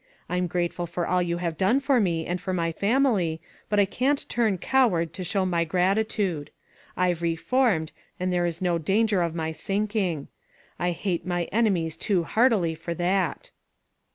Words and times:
I'm 0.27 0.47
grateful 0.47 0.87
for 0.87 1.05
all 1.05 1.21
you 1.21 1.37
have 1.37 1.57
done 1.57 1.79
for 1.79 1.99
me, 1.99 2.25
and 2.25 2.41
for 2.41 2.53
my 2.53 2.71
family, 2.71 3.39
but 3.69 3.79
I 3.79 3.85
can't 3.85 4.27
turn 4.29 4.57
coward 4.57 5.13
to 5.13 5.23
show 5.23 5.45
my 5.45 5.63
grati 5.63 6.07
tude. 6.07 6.49
I've 6.97 7.21
reformed, 7.21 7.91
and 8.19 8.33
there 8.33 8.47
is 8.47 8.63
no 8.63 8.79
danger 8.79 9.21
of 9.21 9.35
my 9.35 9.51
sinking. 9.51 10.27
I 10.79 10.89
hate 10.89 11.23
my 11.23 11.43
enemies 11.51 11.97
too 11.97 12.23
heartily 12.23 12.73
for 12.73 12.95
that." 12.95 13.51